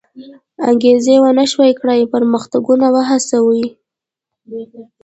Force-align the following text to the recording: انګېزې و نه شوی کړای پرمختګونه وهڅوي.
انګېزې 0.67 1.15
و 1.21 1.25
نه 1.39 1.45
شوی 1.51 1.71
کړای 1.79 2.09
پرمختګونه 2.13 2.85
وهڅوي. 2.95 3.67